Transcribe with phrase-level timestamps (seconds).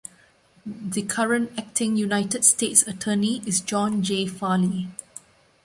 [0.65, 4.25] The current Acting United States Attorney is John J.
[4.25, 4.87] Farley.